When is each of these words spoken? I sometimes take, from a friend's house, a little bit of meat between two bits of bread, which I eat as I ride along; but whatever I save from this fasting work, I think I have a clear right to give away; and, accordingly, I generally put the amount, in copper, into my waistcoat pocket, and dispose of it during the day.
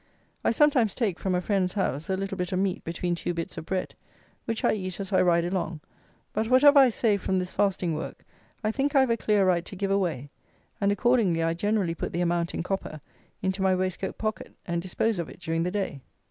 I 0.43 0.49
sometimes 0.49 0.95
take, 0.95 1.19
from 1.19 1.35
a 1.35 1.41
friend's 1.41 1.73
house, 1.73 2.09
a 2.09 2.17
little 2.17 2.35
bit 2.35 2.51
of 2.51 2.57
meat 2.57 2.83
between 2.83 3.13
two 3.13 3.35
bits 3.35 3.55
of 3.55 3.67
bread, 3.67 3.93
which 4.45 4.63
I 4.65 4.73
eat 4.73 4.99
as 4.99 5.13
I 5.13 5.21
ride 5.21 5.45
along; 5.45 5.79
but 6.33 6.47
whatever 6.47 6.79
I 6.79 6.89
save 6.89 7.21
from 7.21 7.37
this 7.37 7.51
fasting 7.51 7.93
work, 7.93 8.25
I 8.63 8.71
think 8.71 8.95
I 8.95 9.01
have 9.01 9.11
a 9.11 9.15
clear 9.15 9.45
right 9.45 9.63
to 9.63 9.75
give 9.75 9.91
away; 9.91 10.31
and, 10.81 10.91
accordingly, 10.91 11.43
I 11.43 11.53
generally 11.53 11.93
put 11.93 12.13
the 12.13 12.21
amount, 12.21 12.55
in 12.55 12.63
copper, 12.63 12.99
into 13.43 13.61
my 13.61 13.75
waistcoat 13.75 14.17
pocket, 14.17 14.55
and 14.65 14.81
dispose 14.81 15.19
of 15.19 15.29
it 15.29 15.39
during 15.39 15.61
the 15.61 15.69
day. 15.69 16.01